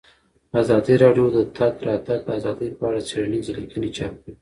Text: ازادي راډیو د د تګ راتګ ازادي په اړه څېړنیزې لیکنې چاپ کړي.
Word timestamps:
ازادي 0.61 0.95
راډیو 1.03 1.25
د 1.31 1.35
د 1.35 1.39
تګ 1.57 1.73
راتګ 1.87 2.21
ازادي 2.37 2.69
په 2.77 2.83
اړه 2.89 2.99
څېړنیزې 3.09 3.51
لیکنې 3.59 3.89
چاپ 3.97 4.13
کړي. 4.21 4.33